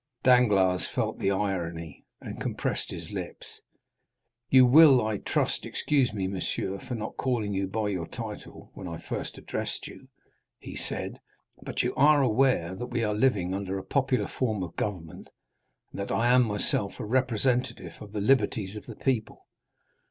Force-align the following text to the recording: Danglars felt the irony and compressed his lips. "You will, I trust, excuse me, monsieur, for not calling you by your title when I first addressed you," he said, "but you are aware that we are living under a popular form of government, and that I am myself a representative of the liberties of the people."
Danglars 0.23 0.87
felt 0.87 1.19
the 1.19 1.29
irony 1.29 2.05
and 2.19 2.41
compressed 2.41 2.89
his 2.89 3.11
lips. 3.11 3.61
"You 4.49 4.65
will, 4.65 5.05
I 5.05 5.17
trust, 5.17 5.63
excuse 5.63 6.11
me, 6.11 6.25
monsieur, 6.25 6.79
for 6.79 6.95
not 6.95 7.17
calling 7.17 7.53
you 7.53 7.67
by 7.67 7.89
your 7.89 8.07
title 8.07 8.71
when 8.73 8.87
I 8.87 8.97
first 8.97 9.37
addressed 9.37 9.85
you," 9.85 10.07
he 10.57 10.75
said, 10.75 11.19
"but 11.61 11.83
you 11.83 11.93
are 11.93 12.23
aware 12.23 12.73
that 12.73 12.87
we 12.87 13.03
are 13.03 13.13
living 13.13 13.53
under 13.53 13.77
a 13.77 13.83
popular 13.83 14.27
form 14.27 14.63
of 14.63 14.75
government, 14.75 15.29
and 15.91 15.99
that 15.99 16.11
I 16.11 16.31
am 16.33 16.45
myself 16.45 16.99
a 16.99 17.05
representative 17.05 17.97
of 18.01 18.11
the 18.11 18.21
liberties 18.21 18.75
of 18.75 18.87
the 18.87 18.95
people." 18.95 19.45